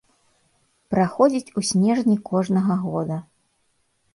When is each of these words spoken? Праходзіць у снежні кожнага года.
Праходзіць 0.95 1.53
у 1.61 1.63
снежні 1.73 2.17
кожнага 2.31 2.79
года. 2.87 3.17